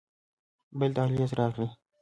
[0.79, 1.67] بل دهليز راغى.